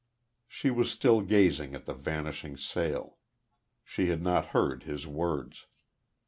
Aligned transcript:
She 0.47 0.71
was 0.71 0.89
still 0.89 1.21
gazing 1.21 1.75
at 1.75 1.85
the 1.85 1.93
vanishing 1.93 2.57
sail; 2.57 3.17
she 3.85 4.07
had 4.07 4.23
not 4.23 4.45
heard 4.45 4.81
his 4.81 5.05
words. 5.05 5.67